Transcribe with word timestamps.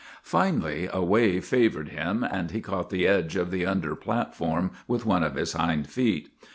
'Finally 0.23 0.89
a 0.91 1.03
wave 1.05 1.45
favored 1.45 1.89
him, 1.89 2.23
and 2.23 2.49
he 2.49 2.59
caught 2.59 2.89
the 2.89 3.05
edge 3.05 3.35
of 3.35 3.51
the 3.51 3.67
under 3.67 3.95
platform 3.95 4.71
with 4.87 5.05
one 5.05 5.21
of 5.21 5.35
his 5.35 5.53
hind 5.53 5.87
feet. 5.87 6.31